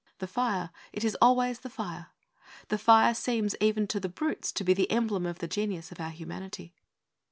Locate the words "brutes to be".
4.09-4.73